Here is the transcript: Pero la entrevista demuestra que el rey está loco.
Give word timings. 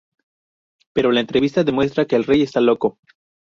Pero 0.95 1.11
la 1.11 1.19
entrevista 1.19 1.63
demuestra 1.63 2.05
que 2.05 2.15
el 2.15 2.23
rey 2.23 2.41
está 2.41 2.59
loco. 2.59 2.97